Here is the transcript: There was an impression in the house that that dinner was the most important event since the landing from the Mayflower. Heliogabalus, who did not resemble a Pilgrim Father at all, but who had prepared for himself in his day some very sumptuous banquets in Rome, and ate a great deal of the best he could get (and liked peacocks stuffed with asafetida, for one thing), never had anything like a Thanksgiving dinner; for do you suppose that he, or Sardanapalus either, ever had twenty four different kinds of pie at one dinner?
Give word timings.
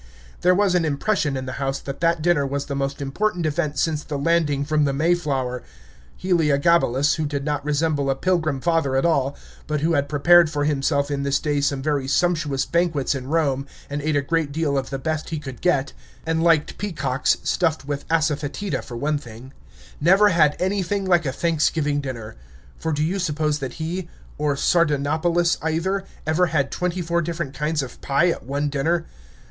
There 0.41 0.55
was 0.55 0.73
an 0.73 0.83
impression 0.83 1.37
in 1.37 1.45
the 1.45 1.51
house 1.61 1.77
that 1.77 1.99
that 1.99 2.23
dinner 2.23 2.43
was 2.43 2.65
the 2.65 2.73
most 2.75 3.03
important 3.03 3.45
event 3.45 3.77
since 3.77 4.01
the 4.03 4.17
landing 4.17 4.65
from 4.65 4.85
the 4.85 4.93
Mayflower. 4.93 5.61
Heliogabalus, 6.17 7.17
who 7.17 7.27
did 7.27 7.45
not 7.45 7.63
resemble 7.63 8.09
a 8.09 8.15
Pilgrim 8.15 8.61
Father 8.61 8.95
at 8.95 9.05
all, 9.05 9.35
but 9.67 9.81
who 9.81 9.93
had 9.93 10.09
prepared 10.09 10.49
for 10.49 10.63
himself 10.65 11.11
in 11.11 11.23
his 11.23 11.37
day 11.37 11.61
some 11.61 11.83
very 11.83 12.07
sumptuous 12.07 12.65
banquets 12.65 13.13
in 13.13 13.27
Rome, 13.27 13.67
and 13.91 14.01
ate 14.01 14.15
a 14.15 14.23
great 14.23 14.51
deal 14.51 14.75
of 14.75 14.89
the 14.89 14.97
best 14.97 15.29
he 15.29 15.37
could 15.37 15.61
get 15.61 15.93
(and 16.25 16.41
liked 16.41 16.79
peacocks 16.79 17.37
stuffed 17.43 17.85
with 17.85 18.07
asafetida, 18.09 18.81
for 18.83 18.97
one 18.97 19.19
thing), 19.19 19.53
never 19.99 20.29
had 20.29 20.55
anything 20.59 21.05
like 21.05 21.27
a 21.27 21.31
Thanksgiving 21.31 22.01
dinner; 22.01 22.35
for 22.75 22.91
do 22.91 23.03
you 23.03 23.19
suppose 23.19 23.59
that 23.59 23.73
he, 23.73 24.09
or 24.39 24.55
Sardanapalus 24.55 25.59
either, 25.61 26.05
ever 26.25 26.47
had 26.47 26.71
twenty 26.71 27.03
four 27.03 27.21
different 27.21 27.53
kinds 27.53 27.83
of 27.83 28.01
pie 28.01 28.29
at 28.29 28.41
one 28.43 28.67
dinner? 28.67 29.05